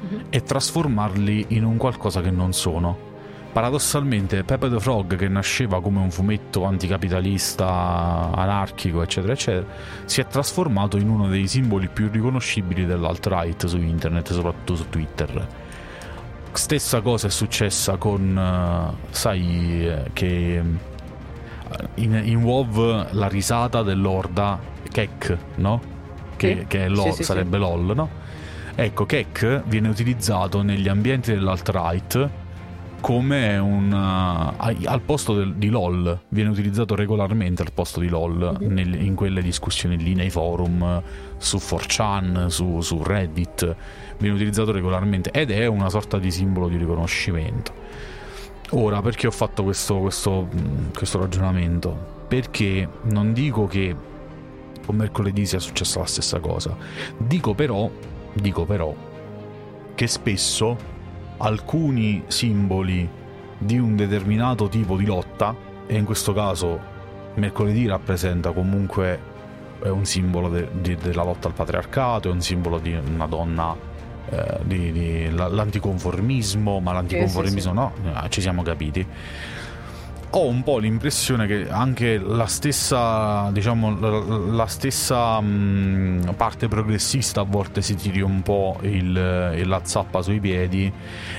[0.05, 0.25] mm-hmm.
[0.29, 3.05] e trasformarli in un qualcosa che non sono.
[3.51, 9.65] Paradossalmente, Pepe the Frog, che nasceva come un fumetto anticapitalista, anarchico, eccetera, eccetera,
[10.05, 15.47] si è trasformato in uno dei simboli più riconoscibili dell'alt-right su internet, soprattutto su Twitter.
[16.51, 20.61] Stessa cosa è successa con, uh, sai, eh, che
[21.95, 25.95] in, in WoW la risata dell'orda Kek, no?
[26.35, 26.65] Che, sì.
[26.67, 28.09] che LOL, sì, sì, sarebbe LOL, no?
[28.75, 32.29] Ecco, Kek viene utilizzato negli ambienti dell'alt-right
[32.99, 38.57] come un uh, al posto del, di LOL viene utilizzato regolarmente al posto di LOL
[38.59, 38.73] mm-hmm.
[38.73, 41.01] nel, in quelle discussioni lì nei forum
[41.37, 43.75] su 4chan su, su, Reddit
[44.17, 47.71] viene utilizzato regolarmente ed è una sorta di simbolo di riconoscimento
[48.71, 50.47] ora perché ho fatto questo, questo,
[50.93, 53.95] questo ragionamento perché non dico che
[54.85, 56.75] con mercoledì sia successa la stessa cosa.
[57.17, 57.89] Dico però,
[58.33, 58.93] dico però
[59.95, 60.77] che spesso
[61.37, 63.07] alcuni simboli
[63.57, 66.79] di un determinato tipo di lotta, e in questo caso
[67.35, 69.35] mercoledì rappresenta comunque
[69.83, 73.75] un simbolo de, de, della lotta al patriarcato, è un simbolo di una donna,
[74.29, 79.05] eh, di, di, l'anticonformismo, ma l'anticonformismo sì, sì, no, eh, ci siamo capiti.
[80.31, 87.41] Ho un po' l'impressione che anche la stessa, diciamo, la, la stessa mh, parte progressista
[87.41, 90.91] a volte si tiri un po' il, il la zappa sui piedi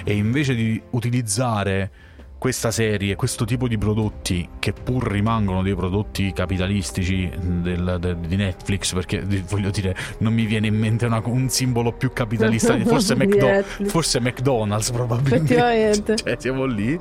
[0.02, 1.90] e invece di utilizzare
[2.38, 8.36] questa serie, questo tipo di prodotti che pur rimangono dei prodotti capitalistici del, del, di
[8.36, 12.84] Netflix, perché voglio dire, non mi viene in mente una, un simbolo più capitalista di
[12.84, 16.14] forse, McDo- forse McDonald's probabilmente.
[16.16, 16.98] cioè, siamo lì.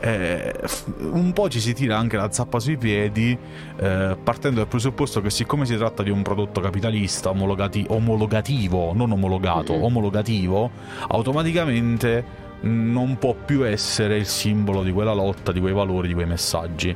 [0.00, 0.54] Eh,
[0.98, 3.36] un po' ci si tira anche la zappa sui piedi,
[3.76, 9.12] eh, partendo dal presupposto che siccome si tratta di un prodotto capitalista omologati- omologativo, non
[9.12, 9.82] omologato, mm-hmm.
[9.82, 10.70] omologativo,
[11.08, 16.26] automaticamente non può più essere il simbolo di quella lotta, di quei valori, di quei
[16.26, 16.94] messaggi.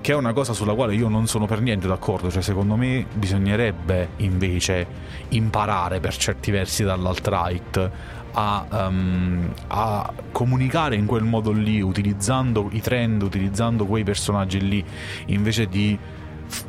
[0.00, 3.06] Che è una cosa sulla quale io non sono per niente d'accordo, cioè secondo me
[3.14, 4.86] bisognerebbe invece
[5.28, 7.90] imparare per certi versi dall'alt-right
[8.32, 14.84] a, um, a, comunicare in quel modo lì, utilizzando i trend, utilizzando quei personaggi lì,
[15.26, 15.96] invece di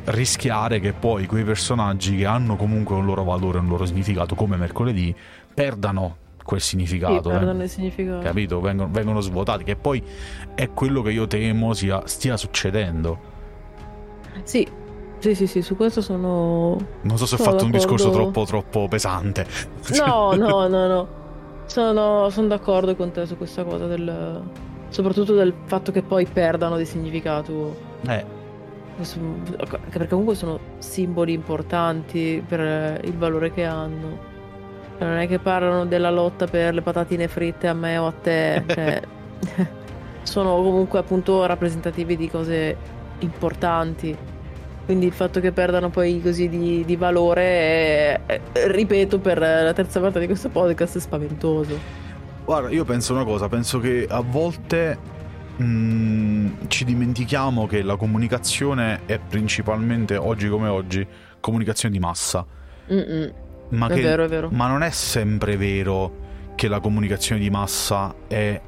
[0.04, 4.56] rischiare che poi quei personaggi che hanno comunque un loro valore, un loro significato, come
[4.56, 5.14] mercoledì,
[5.52, 7.30] perdano quel significato.
[7.30, 7.68] Sì, eh.
[7.68, 8.22] significato.
[8.22, 8.60] Capito?
[8.60, 10.02] Vengono, vengono, svuotati, che poi
[10.54, 13.32] è quello che io temo sia, stia succedendo.
[14.44, 14.68] Sì,
[15.18, 16.76] sì, sì, sì, su questo sono.
[17.00, 17.64] Non so se ho fatto d'accordo.
[17.64, 19.46] un discorso troppo, troppo pesante.
[19.98, 21.08] No, no, no, no.
[21.64, 24.42] Sono, sono d'accordo con te su questa cosa del.
[24.90, 27.74] Soprattutto del fatto che poi perdano di significato.
[28.06, 28.24] Eh.
[28.96, 34.32] Perché comunque sono simboli importanti per il valore che hanno.
[34.98, 38.62] Non è che parlano della lotta per le patatine fritte a me o a te.
[38.74, 39.02] Cioè,
[40.22, 42.76] sono comunque appunto rappresentativi di cose
[43.20, 44.16] importanti.
[44.84, 49.98] Quindi il fatto che perdano poi così di, di valore, è, ripeto per la terza
[49.98, 51.78] volta di questo podcast, è spaventoso.
[52.44, 54.98] Guarda, io penso una cosa, penso che a volte
[55.56, 61.06] mh, mm, ci dimentichiamo che la comunicazione è principalmente, oggi come oggi,
[61.40, 62.44] comunicazione di massa.
[62.92, 63.32] Mm-mm.
[63.70, 64.48] Ma, è che, vero, è vero.
[64.52, 66.22] ma non è sempre vero
[66.54, 68.60] che la comunicazione di massa è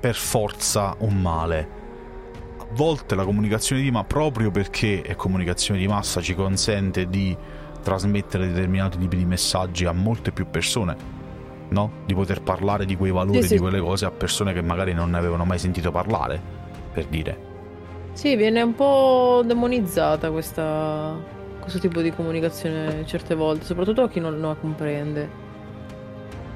[0.00, 1.76] per forza un male.
[2.58, 7.36] A volte la comunicazione di massa, proprio perché è comunicazione di massa, ci consente di
[7.82, 10.96] trasmettere determinati tipi di messaggi a molte più persone,
[11.70, 11.92] no?
[12.04, 13.54] Di poter parlare di quei valori, sì, sì.
[13.54, 16.40] di quelle cose a persone che magari non ne avevano mai sentito parlare,
[16.92, 17.46] per dire.
[18.12, 21.16] Sì, viene un po' demonizzata questa,
[21.68, 25.46] questo tipo di comunicazione certe volte, soprattutto a chi non la comprende.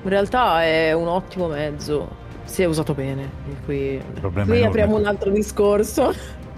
[0.03, 2.09] In realtà è un ottimo mezzo,
[2.45, 3.31] se è usato bene.
[3.65, 4.03] Qui,
[4.47, 6.13] qui apriamo un altro discorso.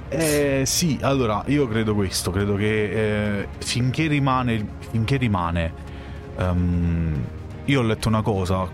[0.08, 5.72] Eh, sì, allora io credo questo, credo che eh, finché rimane, finché rimane
[6.36, 7.24] um,
[7.64, 8.68] io ho letto una cosa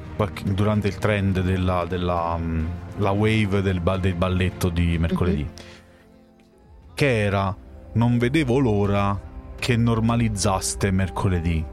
[0.45, 6.95] durante il trend della, della um, wave del, del, balletto di mercoledì, mm-hmm.
[6.95, 7.57] che era
[7.93, 9.29] non vedevo l'ora
[9.61, 11.65] che normalizzaste mercoledì.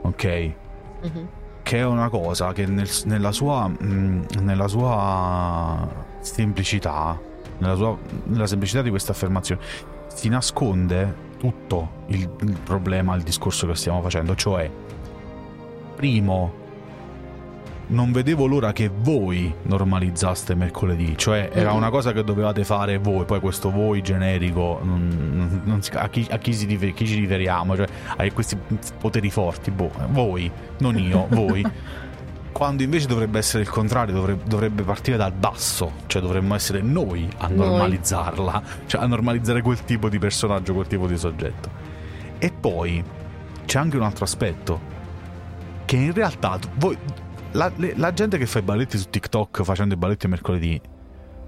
[0.00, 0.24] Ok?
[0.26, 1.24] Mm-hmm.
[1.62, 5.88] Che è una cosa che nel, nella, sua, mh, mm, nella sua
[6.18, 7.18] semplicità,
[7.58, 9.60] nella, sua, nella semplicità di questa affermazione,
[10.08, 14.34] si nasconde tutto il, il problema, il discorso che stiamo facendo.
[14.34, 14.68] Cioè,
[15.94, 16.63] primo,
[17.88, 21.76] non vedevo l'ora che voi normalizzaste mercoledì, cioè era mm-hmm.
[21.76, 26.26] una cosa che dovevate fare voi, poi questo voi generico, non, non si, a, chi,
[26.30, 28.56] a chi, si, chi, ci riferiamo, cioè a questi
[28.98, 31.64] poteri forti, boh, voi, non io, voi.
[32.52, 37.28] Quando invece dovrebbe essere il contrario, dovrebbe, dovrebbe, partire dal basso, cioè dovremmo essere noi
[37.38, 41.68] a normalizzarla, cioè a normalizzare quel tipo di personaggio, quel tipo di soggetto.
[42.38, 43.02] E poi
[43.64, 44.92] c'è anche un altro aspetto,
[45.84, 46.96] che in realtà voi
[47.54, 50.80] la, le, la, gente che fa i balletti su TikTok facendo i balletti mercoledì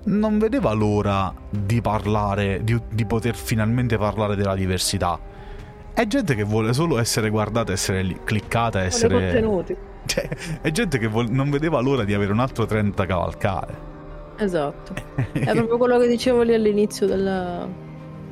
[0.07, 5.19] non vedeva l'ora di parlare, di, di poter finalmente parlare della diversità.
[5.92, 9.14] È gente che vuole solo essere guardata, essere lì, cliccata, essere.
[9.14, 9.77] contenuti.
[10.07, 10.29] Cioè,
[10.61, 13.75] è gente che vuole, non vedeva l'ora di avere un altro trend da cavalcare.
[14.37, 14.95] Esatto.
[15.33, 17.66] è proprio quello che dicevo lì all'inizio della,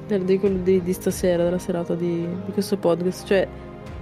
[0.07, 3.27] del, di, di, di, stasera, della serata di, di questo podcast.
[3.27, 3.49] Cioè,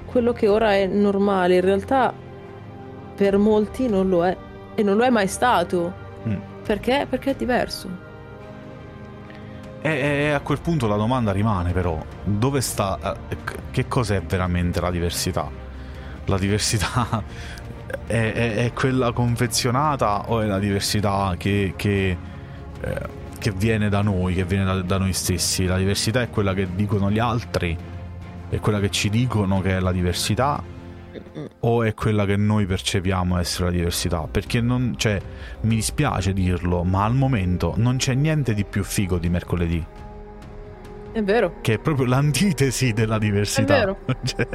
[0.04, 2.12] quello che ora è normale, in realtà
[3.14, 4.36] per molti non lo è
[4.74, 5.92] e non lo è mai stato.
[6.26, 6.36] Mm.
[6.64, 7.06] Perché?
[7.08, 8.10] Perché è diverso.
[9.84, 13.36] E, a quel punto la domanda rimane però, dove sta, eh,
[13.72, 15.50] che cos'è veramente la diversità?
[16.26, 17.24] La diversità
[18.06, 22.16] è, è, è quella confezionata o è la diversità che, che,
[22.80, 23.08] eh,
[23.40, 25.66] che viene da noi, che viene da, da, noi stessi?
[25.66, 27.76] La diversità è quella che dicono gli altri,
[28.48, 30.62] è quella che ci dicono che è la diversità.
[31.60, 34.28] O è quella che noi percepiamo essere la diversità?
[34.30, 35.20] Perché non, cioè,
[35.62, 39.86] mi dispiace dirlo, ma al momento non c'è niente di più figo di mercoledì.
[41.12, 41.56] È vero.
[41.60, 43.74] Che è proprio l'antitesi della diversità.
[43.74, 43.98] È vero.
[44.24, 44.48] cioè...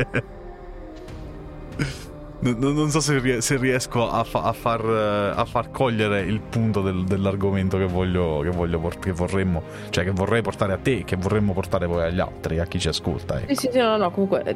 [2.39, 3.19] Non, so se,
[3.57, 8.49] riesco a, fa, a, far, a, far, cogliere il punto del, dell'argomento che voglio, che
[8.49, 12.59] voglio che vorremmo, cioè che vorrei portare a te, che vorremmo portare poi agli altri,
[12.59, 13.39] a chi ci ascolta.
[13.39, 13.47] Ecco.
[13.47, 14.55] Sì, sì, sì, no, no, comunque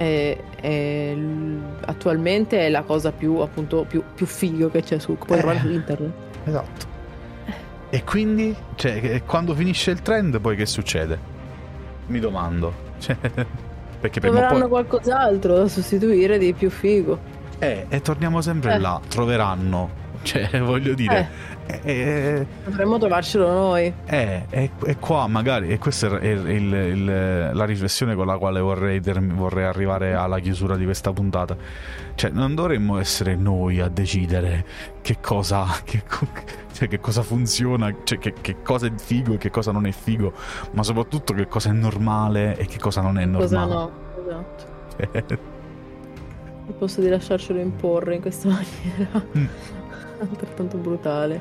[0.00, 1.16] è, è,
[1.84, 5.58] attualmente è la cosa più, appunto, più, più figo che c'è su, puoi eh, trovare
[5.60, 6.12] su internet.
[6.44, 6.86] Esatto.
[7.90, 11.18] E quindi, cioè, quando finisce il trend, poi che succede?
[12.06, 12.88] Mi domando.
[13.00, 13.16] Cioè,
[13.98, 14.68] perché troveranno poi...
[14.68, 17.18] qualcos'altro da sostituire di più figo.
[17.58, 18.78] Eh, e torniamo sempre eh.
[18.78, 19.99] là, troveranno.
[20.22, 21.18] Cioè, voglio dire...
[21.18, 21.58] Eh.
[21.82, 23.92] Eh, Dovremmo trovarcelo noi.
[24.06, 28.38] Eh, e, e qua magari, e questa è il, il, il, la riflessione con la
[28.38, 31.56] quale vorrei, vorrei arrivare alla chiusura di questa puntata.
[32.14, 34.64] Cioè, non dovremmo essere noi a decidere
[35.00, 36.02] che cosa, che,
[36.72, 39.92] cioè, che cosa funziona, cioè, che, che, cosa è figo e che cosa non è
[39.92, 40.32] figo,
[40.72, 43.46] ma soprattutto che cosa è normale e che cosa non è normale.
[43.46, 43.90] Cosa no,
[44.26, 44.64] esatto.
[44.96, 45.38] Cioè...
[46.66, 49.46] Al posto di lasciarcelo imporre in questa maniera mm.
[50.20, 51.40] Altrettanto brutale.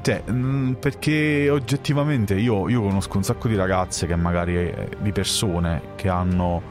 [0.00, 5.12] Cioè, mm, perché oggettivamente io, io, conosco un sacco di ragazze che magari, eh, di
[5.12, 6.62] persone che hanno,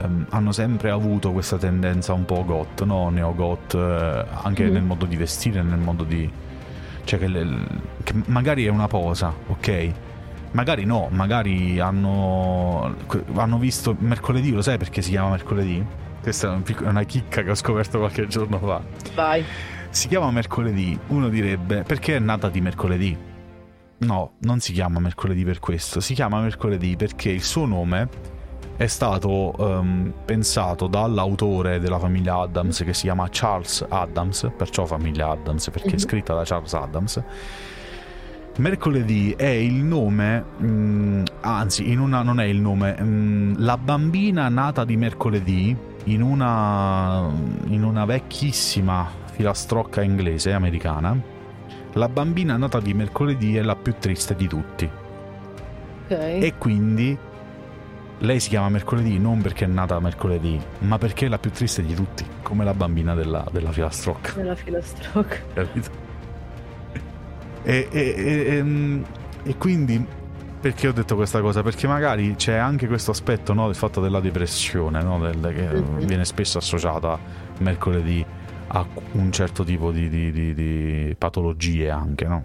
[0.00, 3.10] um, hanno sempre avuto questa tendenza un po' got, no?
[3.10, 4.72] Neo-got, eh, anche mm.
[4.72, 6.30] nel modo di vestire, nel modo di,
[7.04, 7.46] cioè che, le,
[8.04, 9.90] che magari è una posa, ok?
[10.52, 12.94] Magari no, magari hanno,
[13.34, 15.84] hanno visto mercoledì, lo sai perché si chiama mercoledì?
[16.22, 18.80] Questa è una chicca che ho scoperto qualche giorno fa.
[19.14, 19.44] Vai.
[19.92, 23.14] Si chiama mercoledì, uno direbbe perché è nata di mercoledì?
[23.98, 28.08] No, non si chiama mercoledì per questo, si chiama mercoledì perché il suo nome
[28.78, 35.28] è stato um, pensato dall'autore della famiglia Adams che si chiama Charles Adams, perciò famiglia
[35.28, 35.98] Adams perché è mhm.
[35.98, 37.22] scritta da Charles Adams.
[38.56, 43.54] Mercoledì è il nome, mh, mm, anzi, in una, non è il nome, mh, mm,
[43.58, 47.30] la bambina nata di mercoledì in una,
[47.66, 51.18] in una vecchissima filastrocca inglese, americana.
[51.94, 54.88] La bambina nata di mercoledì è la più triste di tutti.
[56.06, 56.40] Okay.
[56.40, 57.18] E quindi
[58.18, 61.82] lei si chiama mercoledì non perché è nata mercoledì, ma perché è la più triste
[61.82, 64.32] di tutti, come la bambina della, della filastrocca.
[64.34, 65.36] Della filastrocca.
[65.54, 65.90] Capito?
[67.64, 69.04] E, e, e, ehm,
[69.42, 70.04] e, quindi
[70.60, 71.62] perché ho detto questa cosa?
[71.62, 76.06] Perché magari c'è anche questo aspetto no, del fatto della depressione, no, del, che mm-hmm.
[76.06, 77.18] viene spesso associata
[77.58, 78.24] mercoledì
[78.74, 82.44] a un certo tipo di, di, di, di patologie anche, no?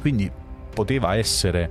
[0.00, 0.30] Quindi
[0.72, 1.70] poteva essere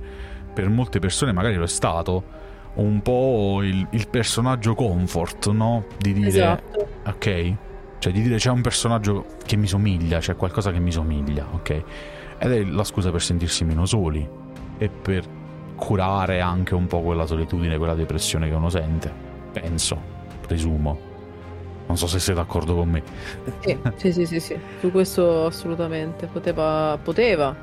[0.52, 2.40] per molte persone, magari lo è stato,
[2.74, 5.84] un po' il, il personaggio comfort, no?
[5.98, 6.88] Di dire, esatto.
[7.06, 7.54] ok?
[7.98, 11.82] Cioè di dire c'è un personaggio che mi somiglia, c'è qualcosa che mi somiglia, ok?
[12.38, 14.28] Ed è la scusa per sentirsi meno soli
[14.76, 15.24] e per
[15.76, 19.12] curare anche un po' quella solitudine, quella depressione che uno sente.
[19.52, 19.96] Penso,
[20.44, 21.11] presumo.
[21.86, 23.02] Non so se sei d'accordo con me.
[23.60, 24.58] Sì, sì, sì, sì, sì.
[24.80, 26.26] su questo assolutamente.
[26.26, 27.54] Poteva, poteva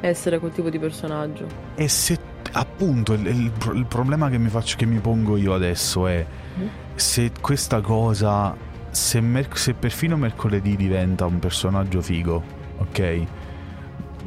[0.00, 1.46] essere quel tipo di personaggio.
[1.74, 2.18] E se
[2.52, 6.24] appunto il, il, il problema che mi, faccio, che mi pongo io adesso è
[6.58, 6.66] mm.
[6.94, 8.56] se questa cosa,
[8.90, 12.42] se, mer- se, perfino mercoledì diventa un personaggio figo,
[12.78, 13.22] ok?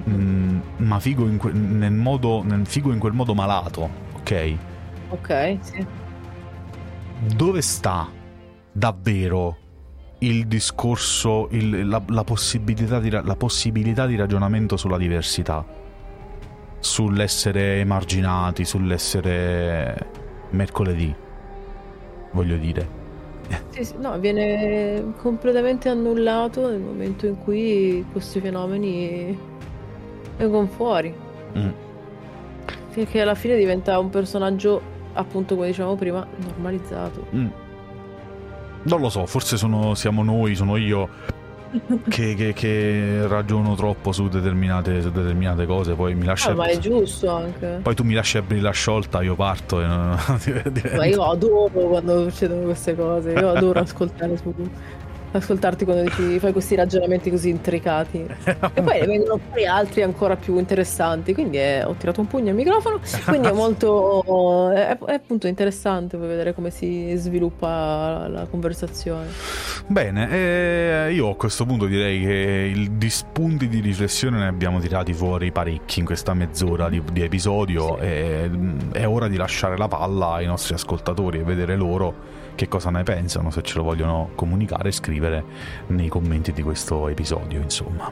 [0.09, 4.53] Mm, ma figo in, que- nel modo, nel figo in quel modo malato, ok?
[5.09, 5.85] Ok, sì.
[7.35, 8.09] Dove sta
[8.77, 9.57] davvero
[10.19, 15.85] il discorso, il, la, la, possibilità di, la possibilità di ragionamento sulla diversità?
[16.79, 20.07] sull'essere emarginati, sull'essere
[20.51, 21.13] mercoledì,
[22.31, 23.05] voglio dire.
[23.69, 29.37] Sì, sì, no, viene completamente annullato nel momento in cui questi fenomeni
[30.37, 31.13] vengono fuori.
[31.57, 31.69] Mm.
[32.93, 34.81] Perché alla fine diventa un personaggio,
[35.13, 37.25] appunto come dicevamo prima, normalizzato.
[37.33, 37.47] Mm.
[38.83, 41.09] Non lo so, forse sono, siamo noi, sono io
[42.07, 46.51] che, che, che, ragiono troppo su determinate, su determinate cose, poi mi lascia...
[46.51, 47.79] Ah, ma è giusto anche.
[47.81, 49.85] Poi tu mi lasci aprire la sciolta, io parto e.
[50.95, 54.53] Ma io adoro quando succedono queste cose, io adoro ascoltare su
[55.37, 58.25] ascoltarti quando dici, fai questi ragionamenti così intricati.
[58.45, 61.33] e poi ne vengono fuori altri ancora più interessanti.
[61.33, 62.99] Quindi è, ho tirato un pugno al microfono.
[63.25, 64.71] Quindi è molto.
[64.71, 69.27] È, è, appunto interessante poi vedere come si sviluppa la conversazione.
[69.87, 75.13] Bene, eh, io a questo punto direi che di spunti di riflessione ne abbiamo tirati
[75.13, 77.97] fuori parecchi in questa mezz'ora di, di episodio.
[77.99, 78.05] Sì.
[78.05, 78.49] E,
[78.91, 83.03] è ora di lasciare la palla ai nostri ascoltatori e vedere loro che cosa ne
[83.03, 85.26] pensano, se ce lo vogliono comunicare, scrivere
[85.87, 88.11] nei commenti di questo episodio, insomma.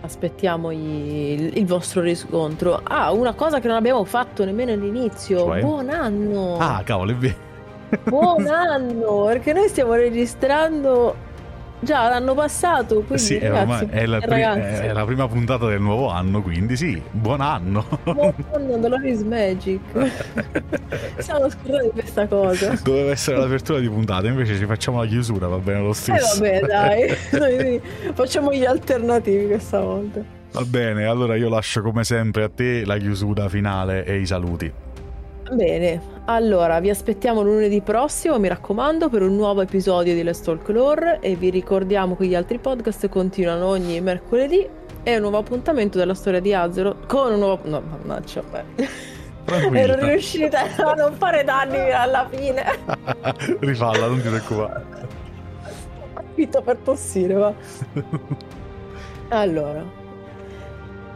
[0.00, 2.80] Aspettiamo il, il vostro riscontro.
[2.82, 5.38] Ah, una cosa che non abbiamo fatto nemmeno all'inizio.
[5.38, 5.60] Cioè?
[5.60, 6.56] Buon anno!
[6.58, 7.34] Ah, cavolo, è vero.
[8.04, 9.24] Buon anno!
[9.24, 11.25] Perché noi stiamo registrando
[11.78, 16.08] Già l'anno passato, quindi sì, ragazzi, è, la pri- è, la prima puntata del nuovo
[16.08, 17.84] anno, quindi sì, buon anno.
[18.02, 19.80] Buon anno Dolores Magic.
[21.18, 22.78] Siamo scordati di questa cosa.
[22.82, 26.42] Doveva essere l'apertura di puntata, invece ci facciamo la chiusura, va bene lo stesso.
[26.42, 27.80] Eh vabbè, dai,
[28.14, 30.20] facciamo gli alternativi questa volta.
[30.52, 34.72] Va bene, allora io lascio come sempre a te la chiusura finale e i saluti.
[35.52, 40.68] Bene, allora vi aspettiamo lunedì prossimo, mi raccomando, per un nuovo episodio di Let's Talk
[40.70, 44.68] Lore e vi ricordiamo che gli altri podcast continuano ogni mercoledì
[45.04, 47.60] e un nuovo appuntamento della storia di Azeroth con un nuovo...
[47.68, 48.88] No, mannaggia, beh.
[49.78, 52.64] Ero riuscita a non fare danni alla fine.
[53.60, 54.84] Rifalla, non ti preoccupare.
[55.62, 57.54] Ho capito per tossire, va.
[59.28, 59.95] Allora...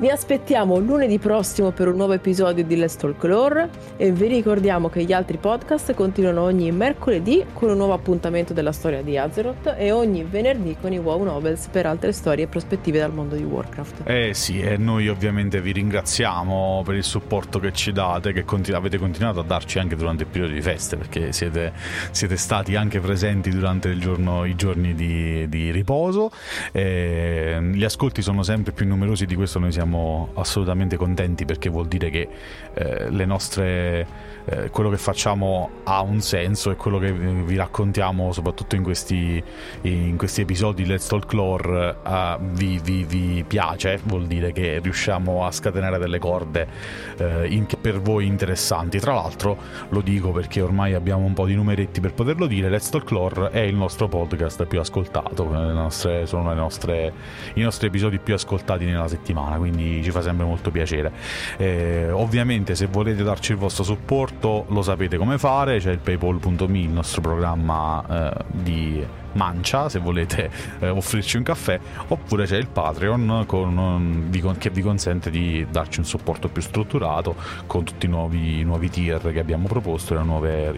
[0.01, 4.89] Vi aspettiamo lunedì prossimo per un nuovo episodio di Let's Talk Lore e vi ricordiamo
[4.89, 9.75] che gli altri podcast continuano ogni mercoledì con un nuovo appuntamento della storia di Azeroth
[9.77, 13.43] e ogni venerdì con i Wow Novels per altre storie e prospettive dal mondo di
[13.43, 14.09] Warcraft.
[14.09, 18.81] Eh sì, e noi ovviamente vi ringraziamo per il supporto che ci date, che continu-
[18.81, 21.75] avete continuato a darci anche durante il periodo di feste, perché siete,
[22.11, 26.31] siete stati anche presenti durante giorno, i giorni di, di riposo.
[26.73, 31.69] E gli ascolti sono sempre più numerosi, di questo noi siamo siamo assolutamente contenti perché
[31.69, 32.29] vuol dire che
[32.75, 34.07] eh, le nostre,
[34.45, 39.43] eh, quello che facciamo ha un senso e quello che vi raccontiamo soprattutto in questi,
[39.83, 45.45] in questi episodi Let's Talk Lore uh, vi, vi, vi, piace, vuol dire che riusciamo
[45.45, 46.69] a scatenare delle corde
[47.17, 49.01] eh, in, per voi interessanti.
[49.01, 49.57] Tra l'altro
[49.89, 53.51] lo dico perché ormai abbiamo un po' di numeretti per poterlo dire, Let's Talk Lore
[53.51, 57.13] è il nostro podcast più ascoltato, nostre, sono nostre,
[57.55, 61.13] i nostri episodi più ascoltati nella settimana, quindi quindi ci fa sempre molto piacere.
[61.57, 66.79] Eh, ovviamente se volete darci il vostro supporto lo sapete come fare, c'è il paypal.me,
[66.79, 70.51] il nostro programma eh, di mancia se volete
[70.81, 71.79] eh, offrirci un caffè
[72.09, 77.37] oppure c'è il Patreon con, vi, che vi consente di darci un supporto più strutturato
[77.67, 80.19] con tutti i nuovi, nuovi tier che abbiamo proposto e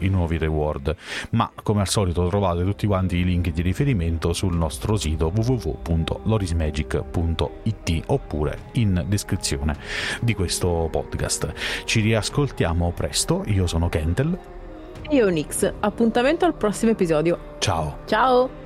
[0.00, 0.94] i nuovi reward.
[1.30, 8.02] Ma come al solito trovate tutti quanti i link di riferimento sul nostro sito www.lorismagic.it
[8.06, 9.76] oppure in descrizione
[10.20, 11.52] di questo podcast.
[11.84, 13.42] Ci riascoltiamo presto.
[13.46, 14.61] Io sono Kentel
[15.10, 15.72] io Nix.
[15.80, 17.38] Appuntamento al prossimo episodio.
[17.58, 17.98] Ciao.
[18.06, 18.61] Ciao.